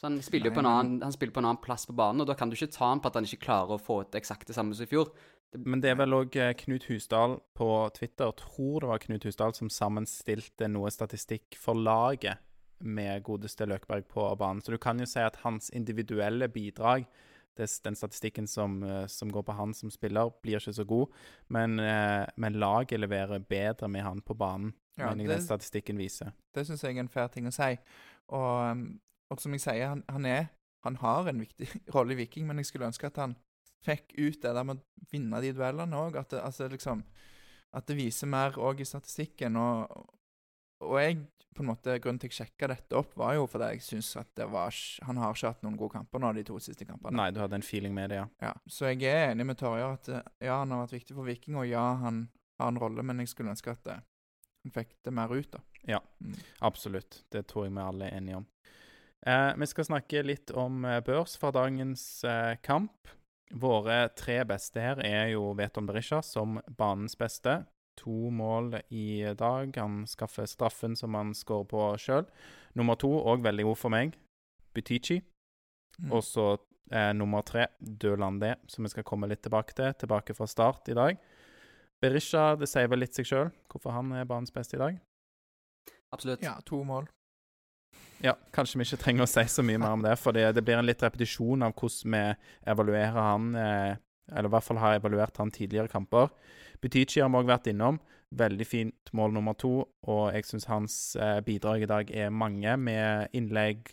[0.00, 2.20] Så han spiller jo på en annen, han spiller på en annen plass på banen,
[2.20, 4.10] og da kan du ikke ta ham på at han ikke klarer å få ut
[4.18, 5.10] eksakt det samme som i fjor.
[5.56, 9.68] Men det er vel òg Knut Husdal på Twitter, tror det var Knut Husdal, som
[9.70, 12.38] sammenstilte noe statistikk for laget
[12.82, 14.60] med godeste Løkberg på banen.
[14.60, 17.06] Så du kan jo si at hans individuelle bidrag, det,
[17.56, 21.06] den statistikken som, eh, som går på han som spiller, blir ikke så god.
[21.48, 25.98] Men, eh, men laget leverer bedre med han på banen, Ja, mener jeg den statistikken
[25.98, 26.32] viser.
[26.54, 27.76] det syns jeg er en fair ting å si.
[28.28, 30.46] Og, um, og som jeg sier, han, han er
[30.84, 33.36] Han har en viktig rolle i Viking, men jeg skulle ønske at han
[33.86, 36.16] fikk ut det der med å vinne de duellene òg.
[36.20, 37.02] At, altså, liksom,
[37.72, 39.56] at det viser mer òg i statistikken.
[39.56, 39.88] Og,
[40.84, 41.22] og jeg
[41.54, 44.30] på en måte, Grunnen til jeg sjekka dette opp, var jo fordi jeg syns at
[44.38, 44.74] det var,
[45.06, 47.14] han har ikke hatt noen gode kamper nå de to siste kampene.
[47.20, 48.24] Nei, du hadde en feeling med det, ja.
[48.42, 51.28] Ja, så jeg er enig med Torjer at eh, ja, han har vært viktig for
[51.28, 52.24] Viking, og ja, han
[52.58, 54.02] har en rolle, men jeg skulle ønske at eh,
[54.64, 55.62] han fikk det mer ut, da.
[55.86, 56.00] Ja.
[56.24, 56.34] Mm.
[56.66, 57.22] Absolutt.
[57.30, 58.48] Det tror jeg vi alle er enige om.
[59.26, 63.12] Eh, vi skal snakke litt om eh, børs fra dagens eh, kamp.
[63.54, 67.62] Våre tre beste her er jo Veton Berisha som banens beste.
[68.00, 69.76] To mål i dag.
[69.78, 72.26] Han skaffer straffen som han skårer på sjøl.
[72.74, 74.16] Nummer to, òg veldig god for meg,
[74.74, 75.20] Butichi.
[76.02, 76.10] Mm.
[76.10, 76.46] Og så
[76.90, 79.94] eh, nummer tre, Dølandé, som vi skal komme litt tilbake til.
[80.00, 81.20] Tilbake fra start i dag.
[82.02, 84.98] Berisha, det sier vel litt seg sjøl hvorfor han er banens beste i dag.
[86.14, 86.42] Absolutt.
[86.44, 87.06] Ja, to mål.
[88.24, 90.62] Ja, kanskje vi ikke trenger å si så mye mer om det, for det, det
[90.64, 92.22] blir en litt repetisjon av hvordan vi
[92.72, 93.96] evaluerer han, eh,
[94.32, 96.30] eller i hvert fall har evaluert han tidligere kamper.
[96.84, 97.98] Butichi har vi òg vært innom.
[98.34, 99.72] Veldig fint mål nummer to,
[100.10, 103.92] og jeg syns hans eh, bidrag i dag er mange, med innlegg,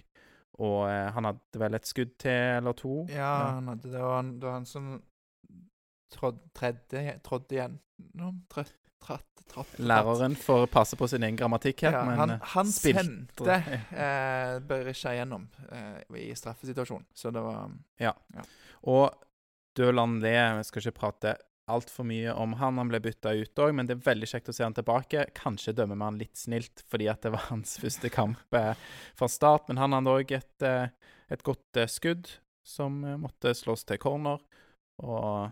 [0.59, 3.03] og eh, han hadde vel et skudd til eller to.
[3.13, 4.89] Ja, han hadde det, og han, det var han som
[6.11, 8.73] trådde, tredde, trådde igjennom tratt,
[9.05, 9.77] tratt, tratt.
[9.79, 14.57] Læreren får passe på sin egen grammatikk her, Ja, men han, eh, han sendte eh,
[14.67, 17.71] Berisha gjennom eh, i straffesituasjonen, så det var
[18.89, 19.05] Og
[19.77, 21.37] Døland Le, vi skal ikke prate
[21.71, 22.79] altfor mye om han.
[22.81, 25.25] Han ble bytta ut òg, men det er veldig kjekt å se han tilbake.
[25.37, 28.73] Kanskje dømmer vi han litt snilt fordi at det var hans første kamp eh,
[29.19, 32.29] fra start, men han hadde òg et, eh, et godt eh, skudd
[32.67, 34.43] som måtte slås til corner.
[35.03, 35.49] Og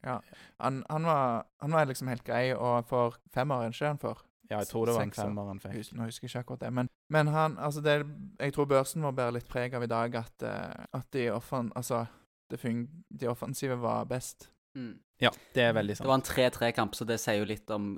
[0.00, 0.20] Ja.
[0.60, 4.22] Han, han, var, han var liksom helt grei, og for femmer, er ikke han for?
[4.50, 5.92] ja, jeg tror det var en femmer han fikk.
[5.94, 8.00] Nå husker jeg ikke akkurat det, men, men han Altså, det
[8.40, 10.46] Jeg tror børsen vår bærer litt preg av i dag at,
[10.90, 12.06] at de, offan, altså,
[12.50, 14.48] de offensive var best.
[14.80, 14.98] Mm.
[15.20, 16.06] Ja, det er veldig sant.
[16.06, 17.92] Det var en 3-3-kamp, så det sier jo litt om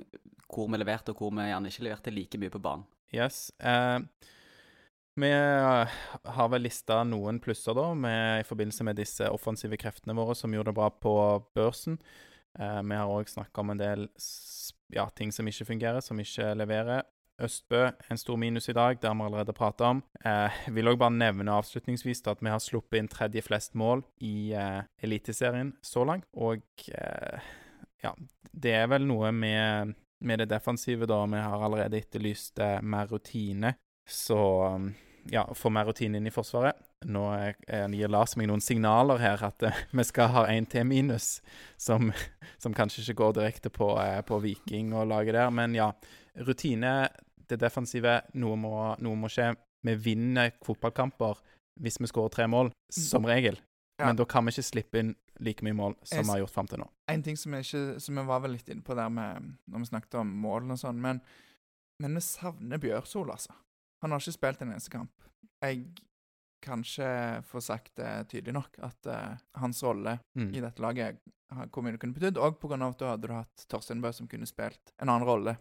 [0.53, 2.83] hvor vi leverte, og hvor vi gjerne ikke leverte like mye på banen.
[3.13, 3.47] Yes.
[3.63, 3.99] Eh,
[5.21, 5.95] vi eh,
[6.35, 10.53] har vel lista noen plusser, da, med, i forbindelse med disse offensive kreftene våre som
[10.53, 11.15] gjorde det bra på
[11.55, 11.99] børsen.
[12.59, 14.07] Eh, vi har òg snakka om en del
[14.93, 17.05] ja, ting som ikke fungerer, som ikke leverer.
[17.43, 20.01] Østbø, en stor minus i dag, det har vi allerede prata om.
[20.25, 24.53] Eh, vil òg bare nevne avslutningsvis at vi har sluppet inn tredje flest mål i
[24.57, 26.27] eh, Eliteserien så langt.
[26.33, 27.51] Og eh,
[28.03, 28.13] ja,
[28.51, 31.23] det er vel noe med, med det defensive, da.
[31.29, 33.75] Vi har allerede etterlyst eh, mer rutine.
[34.09, 34.91] Så um,
[35.31, 36.79] ja, få mer rutine inn i Forsvaret.
[37.07, 37.23] Nå
[37.67, 41.37] gir Lars meg noen signaler her at eh, vi skal ha én til minus,
[41.77, 42.11] som,
[42.61, 45.53] som kanskje ikke går direkte på, eh, på Viking og laget der.
[45.53, 45.91] Men ja,
[46.47, 46.93] rutine,
[47.49, 49.51] det defensive, noe må, noe må skje.
[49.83, 51.41] Vi vinner fotballkamper
[51.83, 53.57] hvis vi skårer tre mål, som regel.
[53.99, 54.07] Ja.
[54.07, 56.53] Men da kan vi ikke slippe inn like mye mål som Jeg vi har gjort
[56.53, 56.87] fram til nå.
[57.09, 59.83] En ting som, jeg ikke, som jeg var vel litt inne på der med, når
[59.83, 61.21] vi snakket om målene og sånn, men,
[62.01, 63.55] men vi savner Bjørsol, altså.
[64.03, 65.29] Han har ikke spilt en eneste kamp.
[65.63, 65.85] Jeg
[66.63, 70.49] kan ikke få sagt det tydelig nok, at uh, hans rolle Mm.
[70.55, 71.19] i dette laget
[71.53, 74.27] hvor mye det kunne betydd, grunn av at da hadde du hatt Torstein Bø som
[74.27, 75.53] kunne spilt en annen rolle.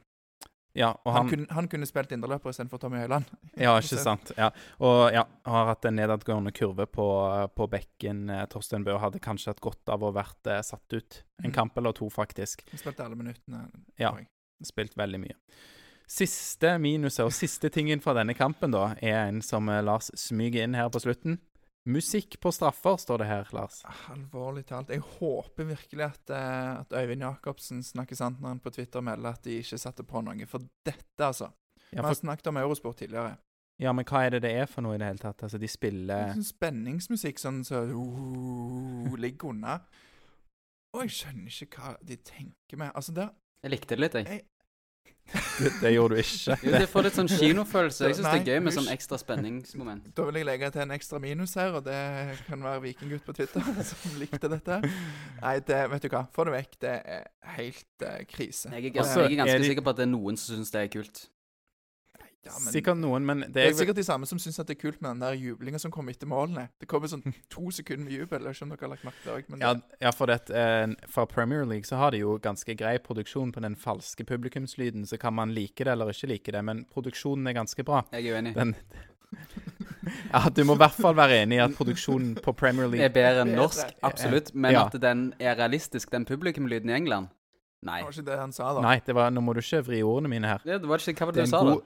[0.75, 3.27] Ja, Han, han, kunne, han kunne spilt indreløper istedenfor Tommy Høiland.
[3.61, 4.31] Ja, ikke sant.
[4.39, 4.47] Ja.
[4.81, 7.07] Og ja, har hatt en nedadgående kurve på,
[7.55, 8.23] på bekken.
[8.33, 11.55] Eh, Torstein Bøe hadde kanskje hatt godt av å vært eh, satt ut en Mm.
[11.57, 12.63] kamp eller to, faktisk.
[12.71, 13.65] Han spilte alle minuttene.
[13.99, 14.13] Ja.
[14.65, 15.35] Spilt veldig mye.
[16.07, 20.65] Siste minuset og siste tingen fra denne kampen, da, er en som eh, Lars smyger
[20.67, 21.39] inn her på slutten.
[21.85, 23.81] Musikk på straffer, står det her, Lars.
[24.13, 24.89] Alvorlig talt.
[24.95, 29.33] Jeg håper virkelig at, eh, at Øyvind Jacobsen snakker sant når han på Twitter melder
[29.35, 30.47] at de ikke satte på noe.
[30.47, 31.49] For dette, altså.
[31.91, 33.37] Vi Ja, har snakket om Eurosport tidligere.
[33.81, 35.43] ja, men hva er det det er for noe i det hele tatt?
[35.43, 39.81] Altså, de spiller Sånn spenningsmusikk sånn så uh, ligger unna.
[40.95, 42.93] Og jeg skjønner ikke hva de tenker med.
[42.95, 43.31] Altså, der
[43.65, 44.45] Jeg likte det litt, jeg.
[45.33, 46.57] Det, det gjorde du ikke.
[46.67, 48.09] Jo, det får litt sånn kinofølelse.
[48.11, 50.11] Jeg syns det er gøy med sånn ekstra spenningsmoment.
[50.17, 51.99] Da vil jeg legge til en ekstra minus her, og det
[52.49, 54.81] kan være Vikinggutt på Twitter som likte dette.
[55.41, 56.25] Nei, det, vet du hva.
[56.35, 56.81] Få det vekk.
[56.85, 58.73] Det er helt uh, krise.
[58.75, 60.59] Jeg er, ganske, jeg er ganske er de- sikker på at det er noen som
[60.59, 61.25] syns det er kult.
[62.45, 64.71] Ja, men- Sikkert noen, men det Det er er sikkert de samme som syns det
[64.71, 66.69] er kult med den der jublinga som kommer etter målene.
[66.81, 68.43] Det kommer sånn to sekunder med jubel.
[68.43, 70.87] Jeg vet ikke om dere har lagt merke til det Ja, ja for det, eh,
[71.07, 75.19] for, Premier League så har de jo ganske grei produksjon på den falske publikumslyden, så
[75.19, 78.03] kan man like det eller ikke like det, men produksjonen er ganske bra.
[78.13, 78.55] Jeg er uenig.
[78.55, 78.75] Den
[80.33, 83.13] Ja, du må i hvert fall være enig i at produksjonen på Premier League er
[83.15, 84.53] bedre enn norsk, absolutt.
[84.55, 84.87] Men Ja.
[84.87, 87.29] at den er realistisk, den publikumlyden i England
[87.83, 87.99] Nei.
[88.01, 88.81] det var ikke det han sa, da.
[88.81, 90.59] Nei, det var, nå må du ikke vri ordene mine her.
[90.65, 91.77] Det var ikke, hva var Det er du sa, da?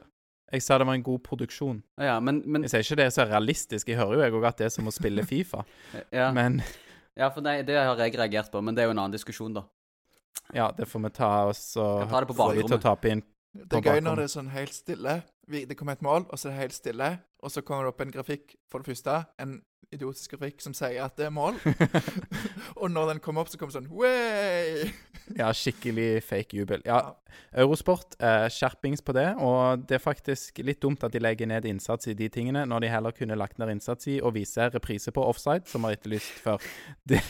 [0.52, 1.82] Jeg sa det var en god produksjon.
[1.98, 3.88] Ja, men, men Jeg sier ikke det er så realistisk.
[3.90, 5.64] Jeg hører jo jeg òg at det er som å spille Fifa,
[6.14, 6.28] ja.
[6.34, 6.60] men
[7.16, 9.54] ja, for nei, det har jeg reagert på, men det er jo en annen diskusjon,
[9.56, 9.64] da.
[10.54, 12.84] ja, det får vi ta oss og ta det på få de til å bakrommet.
[12.84, 13.22] tape inn.
[13.56, 15.14] Det er gøy når det er sånn helt stille.
[15.48, 17.08] Det kommer et mål, og så er det helt stille.
[17.40, 19.14] Og så kommer det opp en grafikk, for det første.
[19.40, 19.54] En
[19.94, 21.58] idiotisk grafikk som sier at det er mål.
[22.80, 24.90] og når den kommer opp, så kommer det sånn Way!
[25.36, 26.82] Ja, skikkelig fake jubel.
[26.86, 27.16] Ja,
[27.58, 29.26] Eurosport, eh, skjerpings på det.
[29.42, 32.84] Og det er faktisk litt dumt at de legger ned innsats i de tingene, når
[32.84, 36.42] de heller kunne lagt ned innsats i å vise reprise på offside, som har etterlyst
[36.44, 36.62] før.
[37.06, 37.20] Det,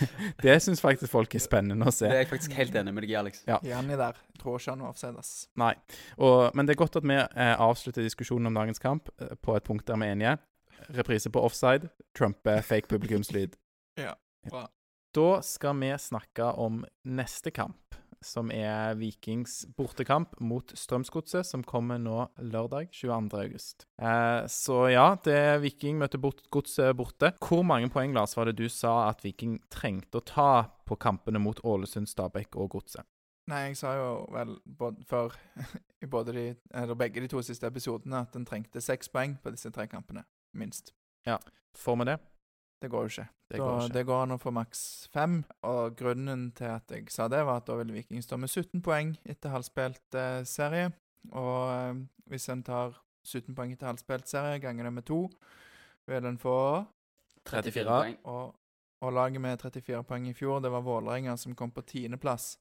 [0.44, 2.08] det syns faktisk folk er spennende å se.
[2.08, 3.44] Det er jeg faktisk helt enig med deg i, Alex.
[3.48, 3.60] Ja.
[3.66, 4.20] Janni der.
[4.40, 5.32] Tror ikke han var offside, ass.
[5.60, 5.72] Nei.
[6.16, 9.56] Og, men det er godt at vi eh, avslutter diskusjonen om dagens kamp eh, på
[9.56, 10.36] et punkt der vi er enige.
[10.96, 13.56] Reprise på offside, Trump er fake publikumslyd.
[13.96, 14.10] Ja,
[14.50, 14.66] bra.
[15.16, 21.96] Da skal vi snakke om neste kamp, som er Vikings bortekamp mot Strømsgodset, som kommer
[21.96, 23.40] nå lørdag 22.
[23.40, 23.86] august.
[23.96, 27.32] Eh, så ja, det er Viking møter bort Godset borte.
[27.40, 30.50] Hvor mange poeng, Lars, var det du sa at Viking trengte å ta
[30.84, 33.08] på kampene mot Ålesund, Stabæk og Godset?
[33.48, 35.36] Nei, jeg sa jo vel både, før
[36.04, 39.54] i både de, eller begge de to siste episodene at en trengte seks poeng på
[39.54, 40.26] disse tre kampene.
[40.56, 40.92] Minst.
[41.26, 41.38] Ja.
[41.76, 42.18] Får vi det?
[42.82, 43.28] Det går jo ikke.
[43.48, 43.94] Det da, går ikke.
[43.94, 45.38] det går an å få maks fem.
[45.68, 48.82] Og grunnen til at jeg sa det, var at da vil Viking stå med 17
[48.84, 50.90] poeng etter halvspilt eh, serie.
[51.32, 55.24] Og eh, hvis en tar 17 poeng etter halvspilt serie, ganger det med to,
[56.06, 56.58] vil en få
[57.46, 57.88] 34 34.
[57.88, 58.20] poeng.
[58.24, 58.54] og,
[59.06, 62.56] og laget med 34 poeng i fjor, det var Vålerenga som kom på tiendeplass.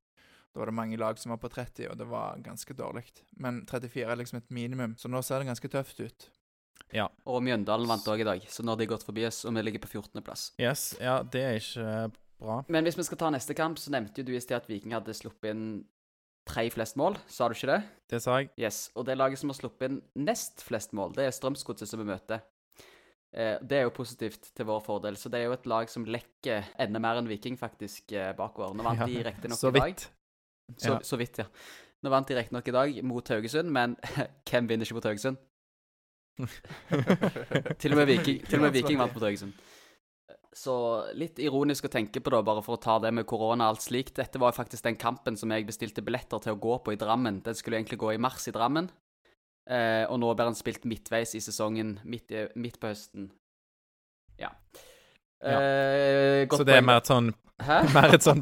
[0.54, 3.10] Da var det mange lag som var på 30, og det var ganske dårlig.
[3.36, 6.30] Men 34 er liksom et minimum, så nå ser det ganske tøft ut.
[7.28, 9.64] Og Mjøndalen vant òg i dag, så nå har de gått forbi oss, og vi
[9.66, 10.46] ligger på 14.-plass.
[10.62, 10.86] Yes.
[11.02, 11.90] Ja, det er ikke
[12.40, 12.62] bra.
[12.72, 14.96] Men hvis vi skal ta neste kamp, så nevnte jo du i sted at Viking
[14.96, 15.66] hadde sluppet inn
[16.46, 17.16] tre flest mål.
[17.32, 17.80] Sa du ikke det?
[18.12, 18.52] Det sa jeg.
[18.62, 18.84] Yes.
[18.96, 22.08] Og det laget som har sluppet inn nest flest mål, det er Strømsgodset som vi
[22.12, 22.44] møter.
[23.36, 26.06] Eh, det er jo positivt til vår fordel, så det er jo et lag som
[26.08, 28.76] lekker enda mer enn Viking faktisk eh, bakover.
[28.78, 30.06] Nå vant de riktignok i dag.
[30.78, 31.00] Så, Ja.
[31.04, 31.50] så vidt, ja.
[32.06, 33.98] Nå vant de riktignok i dag mot Haugesund, men
[34.50, 35.42] hvem vinner ikke mot Haugesund?
[37.82, 39.56] Til og med Viking, til og med Viking vant mot Haugesund.
[40.56, 40.74] Så
[41.20, 43.84] litt ironisk å tenke på, da, bare for å ta det med korona og alt
[43.84, 44.16] slikt.
[44.22, 47.00] Dette var jo faktisk den kampen som jeg bestilte billetter til å gå på i
[47.00, 47.42] Drammen.
[47.44, 48.88] Den skulle egentlig gå i mars i Drammen.
[49.66, 53.32] Eh, og nå blir den spilt midtveis i sesongen, midt, midt på høsten.
[54.40, 54.54] Ja.
[55.46, 57.76] Eh, Så det er mer et sånn Hæ?
[57.96, 58.42] Mer et sånn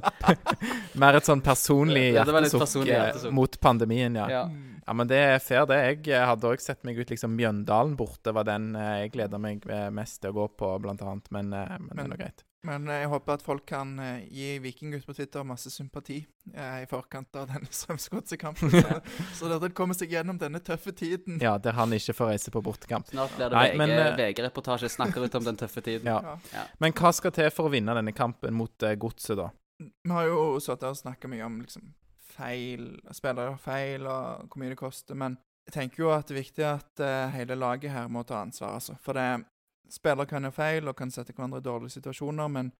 [1.03, 4.29] Mer et sånn personlig Ja, hjertesukk eh, mot pandemien, ja.
[4.31, 4.43] Ja.
[4.83, 5.77] Ja, men det er fair, det.
[5.83, 9.39] Jeg eh, hadde òg sett meg ut liksom Mjøndalen borte, var den eh, jeg gleda
[9.39, 9.63] meg
[9.95, 11.29] mest til å gå på, blant annet.
[11.31, 12.43] Men, men, men det er nå greit.
[12.63, 16.21] Men jeg håper at folk kan eh, gi Vikinggutt på Twitter masse sympati
[16.53, 18.71] eh, i forkant av denne Strømsgodset-kampen.
[18.71, 18.99] så,
[19.39, 21.41] så dere kommer seg gjennom denne tøffe tiden.
[21.43, 23.09] Ja, der han ikke får reise på bortekamp.
[23.11, 24.93] Snart blir det VG, eh, VG-reportasje.
[24.95, 26.07] Snakker ut om den tøffe tiden.
[26.07, 26.37] Ja.
[26.53, 26.67] Ja.
[26.79, 29.49] Men hva skal til for å vinne denne kampen mot eh, Godset, da?
[29.83, 31.91] Vi har jo sittet og snakka mye om liksom
[32.33, 35.17] feil, spillere har feil, og hvor mye det koster.
[35.19, 35.35] Men
[35.67, 38.77] jeg tenker jo at det er viktig at eh, hele laget her må ta ansvar,
[38.79, 38.97] altså.
[39.03, 39.43] For det,
[39.91, 42.71] spillere kan gjøre feil og kan sette hverandre i dårlige situasjoner, men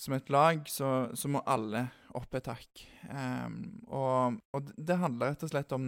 [0.00, 1.82] som et lag så, så må alle
[2.16, 2.82] opp et hakk.
[3.10, 3.56] Um,
[3.92, 5.84] og, og det- handler rett og slett om,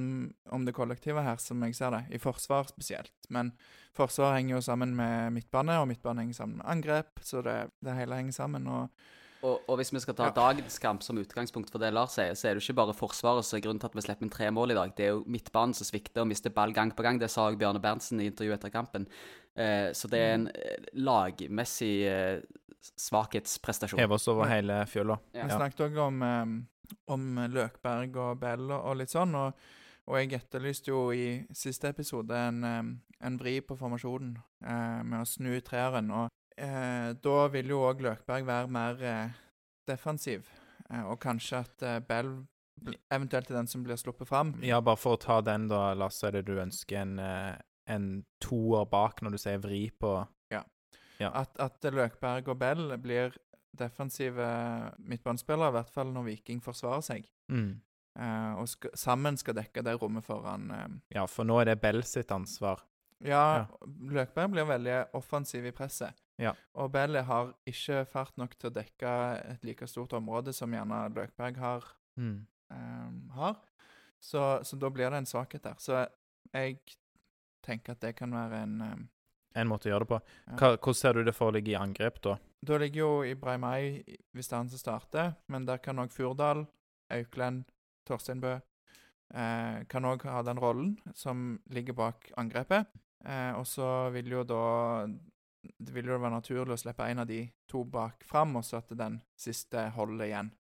[0.53, 2.03] om det kollektive her, som jeg ser det.
[2.13, 3.15] I forsvar spesielt.
[3.33, 3.55] Men
[3.97, 7.25] forsvar henger jo sammen med midtbane, og midtbane henger sammen med angrep.
[7.25, 8.69] Så det, det hele henger sammen.
[8.69, 8.91] og
[9.43, 10.35] Og, og hvis vi skal ta Ja.
[10.37, 13.45] dagens kamp som utgangspunkt for det Lars sier, så er det jo ikke bare Forsvaret
[13.45, 14.93] som er grunnen til at vi slipper inn tre mål i dag.
[14.97, 17.19] Det er jo midtbanen som svikter og mister ball gang på gang.
[17.19, 19.09] Det sa også Bjarne Berntsen i intervjuet etter kampen.
[19.57, 22.41] Eh, så det er en eh, lagmessig eh,
[22.97, 24.01] svakhetsprestasjon.
[24.01, 25.19] Hever oss over hele fjøla.
[25.35, 25.47] Ja.
[25.47, 29.35] Vi snakket òg om, eh, om Løkberg og Bell og, og litt sånn.
[29.39, 29.53] Og,
[30.07, 31.27] og jeg etterlyste jo i
[31.57, 36.11] siste episode en, eh, en vri på formasjonen eh, med å snu treeren.
[36.15, 39.39] Og eh, da vil jo òg Løkberg være mer eh,
[39.89, 40.49] defensiv.
[40.91, 42.35] Eh, og kanskje at eh, Bell
[43.13, 44.55] eventuelt er den som blir sluppet fram.
[44.65, 47.55] Ja, bare for å ta den, da, Lasse, er det du ønsker en, eh,
[47.93, 48.11] en
[48.43, 50.17] toer bak når du sier vri på
[51.21, 51.31] Ja.
[51.39, 53.37] At, at Løkberg og Bell blir
[53.79, 54.45] defensive
[54.99, 57.33] midtbanespillere, i hvert fall når Viking forsvarer seg.
[57.53, 57.73] mm.
[58.13, 60.83] Uh, og sk sammen skal dekke det rommet foran uh,
[61.15, 62.83] Ja, for nå er det Bell sitt ansvar.
[63.25, 66.13] Ja, Løkberg blir veldig offensiv i presset.
[66.43, 66.53] Ja.
[66.81, 69.13] Og Bell har ikke fart nok til å dekke
[69.55, 71.87] et like stort område som gjerne Løkberg har.
[72.19, 72.41] Mm.
[72.73, 73.61] Um, har.
[74.23, 75.79] Så, så da blir det en svakhet der.
[75.83, 76.05] Så
[76.53, 76.79] jeg
[77.65, 79.09] tenker at det kan være en um,
[79.53, 80.19] En måte å gjøre det på.
[80.47, 80.57] Ja.
[80.57, 82.39] Hvordan ser du det for deg i angrep, da?
[82.65, 83.99] Da ligger jo Ibrahimay,
[84.33, 86.63] hvis det er han som starter, men der kan òg Furdal,
[87.13, 87.67] Auklend,
[88.09, 88.55] Torsteinbø
[89.35, 92.89] eh, kan òg ha den rollen som ligger bak angrepet.
[93.25, 94.65] Eh, og så vil jo da
[95.63, 98.81] Det vil jo være naturlig å slippe en av de to bak fram, og så
[98.83, 100.53] at den siste holder igjen.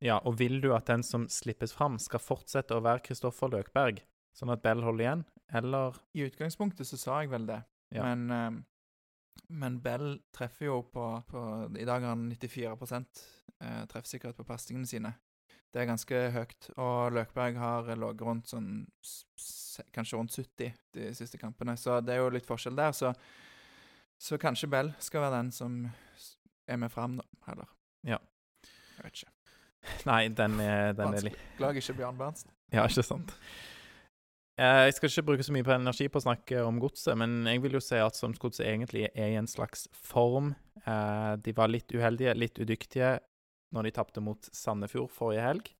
[0.00, 4.02] Ja, og vil du at den som slippes fram, skal fortsette å være Kristoffer Løkberg,
[4.36, 8.04] sånn at Bell holder igjen, eller I utgangspunktet så sa jeg vel det, Ja.
[8.04, 8.60] men eh,
[9.50, 11.40] men Bell treffer jo på, på
[11.78, 12.70] I dag har han 94
[13.60, 15.12] eh, treffsikkerhet på pasningene sine.
[15.70, 16.68] Det er ganske høyt.
[16.76, 18.70] Og Løkberg har ligget rundt sånn
[19.94, 21.76] Kanskje rundt 70 de siste kampene.
[21.78, 22.92] Så det er jo litt forskjell der.
[22.96, 23.12] Så,
[24.20, 25.80] så kanskje Bell skal være den som
[26.68, 27.24] er med fram, da.
[27.48, 27.68] Heller.
[28.06, 28.18] Ja.
[28.98, 29.32] Jeg vet ikke.
[30.04, 32.50] Nei, den er, den er litt Lag ikke Bjørn Berntsen.
[32.70, 33.32] Ja, ikke sant.
[34.60, 37.38] Eh, Jeg skal ikke bruke så mye på energi på å snakke om godset, men
[37.48, 40.52] jeg vil jo si at Strømsgodset egentlig er i en slags form.
[40.84, 43.16] Eh, De var litt uheldige, litt udyktige
[43.72, 45.72] når de tapte mot Sandefjord forrige helg.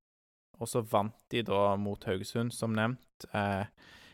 [0.61, 3.65] Og så vant de da mot Haugesund, som nevnt, eh,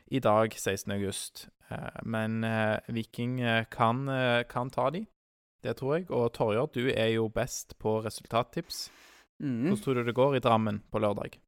[0.08, 0.92] i dag, 16.
[0.92, 1.48] august.
[1.70, 4.08] Eh, Men eh, Viking eh, kan,
[4.50, 5.06] kan ta de.
[5.64, 6.12] Det tror jeg.
[6.12, 8.92] Og Torjord, du er jo best på resultattips.
[9.44, 9.68] Mm.
[9.68, 11.40] Hvordan tror du det går i Drammen på lørdag?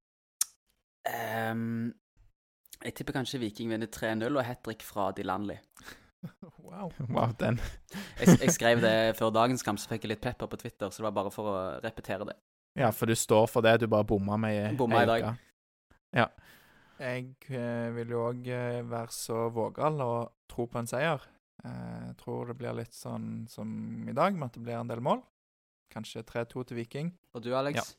[1.09, 1.93] Um,
[2.83, 5.57] jeg tipper kanskje Viking vinner 3-0 og hat trick fra Dilanli.
[6.69, 6.91] Wow.
[7.09, 7.55] Wow, den
[8.19, 10.99] Jeg, jeg skrev det før dagens kamp, så fikk jeg litt pepper på Twitter, så
[10.99, 12.35] det var bare for å repetere det.
[12.77, 13.77] Ja, for du står for det.
[13.81, 15.39] Du bare bomma med Bomma i dag.
[16.99, 21.23] Jeg eh, vil jo òg eh, være så vågal og tro på en seier.
[21.63, 23.69] Eh, Jeg tror det blir litt sånn som
[24.09, 25.23] i dag, med at det blir en del mål.
[25.93, 27.13] Kanskje 3-2 til Viking.
[27.33, 27.95] Og du, Alex?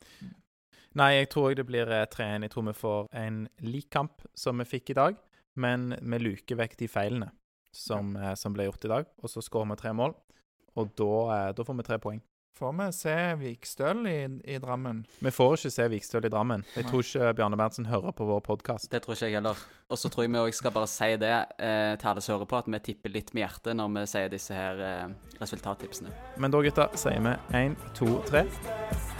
[0.93, 2.45] Nei, jeg tror det blir eh, 3-1.
[2.45, 5.17] Jeg tror vi får en lik kamp som vi fikk i dag,
[5.57, 7.31] men vi luker vekk de feilene
[7.73, 9.09] som, som ble gjort i dag.
[9.23, 10.13] Og så skårer vi tre mål,
[10.77, 12.21] og da, da får vi tre poeng.
[12.59, 15.05] Får vi se Vikstøl i, i Drammen?
[15.19, 16.65] Vi får ikke se Vikstøl i Drammen.
[16.75, 18.91] Jeg tror ikke Bjarne Berntsen hører på vår podkast.
[18.91, 19.57] Det tror ikke jeg heller.
[19.89, 22.49] Og så tror jeg vi òg skal bare si det eh, til alle som hører
[22.51, 25.07] på, at vi tipper litt med hjertet når vi sier disse her eh,
[25.41, 26.13] resultattipsene.
[26.37, 27.33] Men da, gutta, sier vi
[27.63, 28.45] én, to, tre.